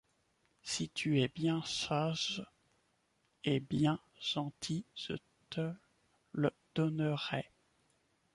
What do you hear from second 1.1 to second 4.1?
es bien sage et bien